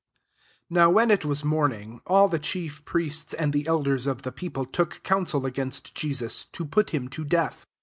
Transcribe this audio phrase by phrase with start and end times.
[0.31, 4.31] l now when it was morning, all the chief priests and the elders of the
[4.31, 7.67] peo ple took counsel against Jesus, to put him to death.